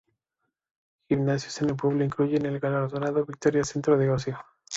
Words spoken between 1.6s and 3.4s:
en el pueblo incluyen el galardonado